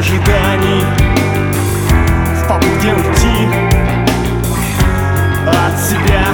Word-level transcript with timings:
ожиданий. 0.00 0.82
В 2.42 2.48
попытке 2.48 2.94
уйти 2.94 3.48
от 5.46 5.78
себя? 5.78 6.24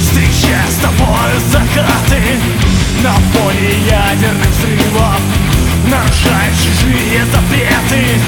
Встреча 0.00 0.58
с 0.70 0.76
тобой 0.80 1.30
закаты 1.50 2.22
На 3.02 3.12
фоне 3.32 3.70
ядерных 3.86 4.48
взрывов. 4.48 5.20
Нарушают 5.90 6.54
чужие 6.56 7.22
запреты 7.26 8.18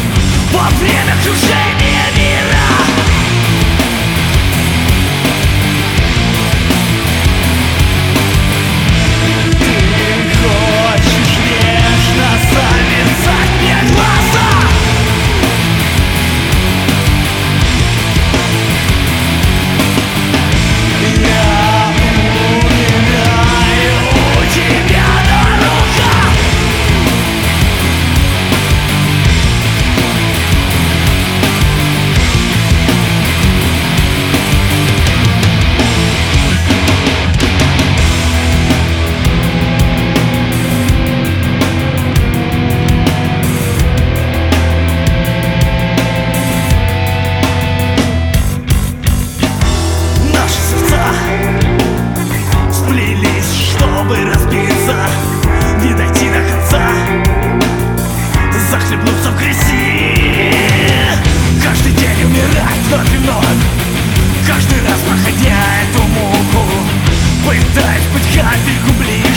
Во 0.52 0.68
время 0.78 1.14
крушения 1.22 1.91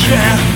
Yeah. 0.08 0.55